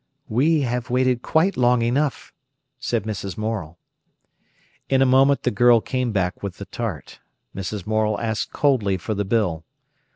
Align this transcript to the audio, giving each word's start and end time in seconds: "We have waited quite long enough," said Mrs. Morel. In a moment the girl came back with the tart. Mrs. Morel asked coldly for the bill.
"We 0.29 0.61
have 0.61 0.89
waited 0.89 1.21
quite 1.21 1.55
long 1.55 1.83
enough," 1.83 2.33
said 2.79 3.03
Mrs. 3.03 3.37
Morel. 3.37 3.77
In 4.89 4.99
a 5.03 5.05
moment 5.05 5.43
the 5.43 5.51
girl 5.51 5.79
came 5.79 6.11
back 6.11 6.41
with 6.41 6.57
the 6.57 6.65
tart. 6.65 7.19
Mrs. 7.55 7.85
Morel 7.85 8.19
asked 8.19 8.51
coldly 8.51 8.97
for 8.97 9.13
the 9.13 9.25
bill. 9.25 9.63